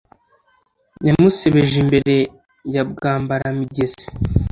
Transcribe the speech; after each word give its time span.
yamusebeje 1.07 1.75
Imbere 1.83 2.15
ya 2.73 2.83
Bwambaramigezi 2.89 4.05